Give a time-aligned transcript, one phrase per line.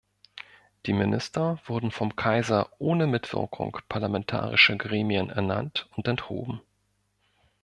[0.87, 6.59] Die Minister wurden vom Kaiser ohne Mitwirkung parlamentarischer Gremien ernannt und enthoben.